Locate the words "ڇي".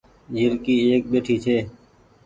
1.43-1.57